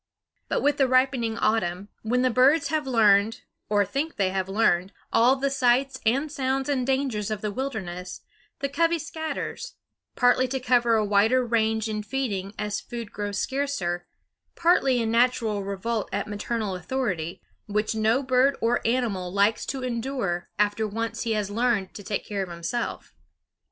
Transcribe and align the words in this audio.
But 0.47 0.63
with 0.63 0.77
the 0.77 0.87
ripening 0.87 1.37
autumn, 1.37 1.89
when 2.01 2.23
the 2.23 2.31
birds 2.31 2.69
have 2.69 2.87
learned, 2.87 3.41
or 3.69 3.85
think 3.85 4.15
they 4.15 4.31
have 4.31 4.49
learned, 4.49 4.93
all 5.13 5.35
the 5.35 5.51
sights 5.51 5.99
and 6.07 6.31
sounds 6.31 6.67
and 6.69 6.87
dangers 6.87 7.29
of 7.29 7.41
the 7.41 7.51
wilderness, 7.51 8.21
the 8.61 8.67
covey 8.67 8.97
scatters; 8.97 9.75
partly 10.15 10.47
to 10.47 10.59
cover 10.59 10.95
a 10.95 11.05
wider 11.05 11.45
range 11.45 11.87
in 11.87 12.01
feeding 12.01 12.51
as 12.57 12.81
food 12.81 13.11
grows 13.11 13.37
scarcer; 13.37 14.07
partly 14.55 14.99
in 14.99 15.11
natural 15.11 15.63
revolt 15.63 16.09
at 16.11 16.27
maternal 16.27 16.75
authority, 16.75 17.39
which 17.67 17.93
no 17.93 18.23
bird 18.23 18.57
or 18.59 18.81
animal 18.83 19.31
likes 19.31 19.67
to 19.67 19.83
endure 19.83 20.49
after 20.57 20.85
he 20.89 21.33
has 21.33 21.51
once 21.51 21.55
learned 21.63 21.93
to 21.93 22.01
take 22.01 22.25
care 22.25 22.41
of 22.41 22.49
himself. 22.49 23.13